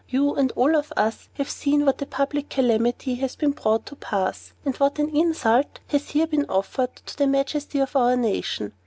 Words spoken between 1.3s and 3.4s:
have seen what a public calamity has